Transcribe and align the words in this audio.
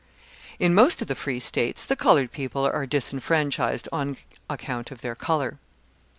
In 0.57 0.73
most 0.73 0.99
of 1.03 1.07
the 1.07 1.13
Free 1.13 1.39
States, 1.39 1.85
the 1.85 1.95
coloured 1.95 2.31
people 2.31 2.65
are 2.65 2.87
disfranchised 2.87 3.87
on 3.91 4.17
account 4.49 4.89
of 4.89 5.01
their 5.01 5.13
colour. 5.13 5.59